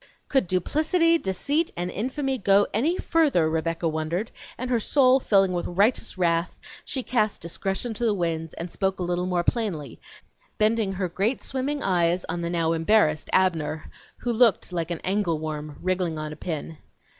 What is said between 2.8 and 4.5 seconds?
further, Rebecca wondered,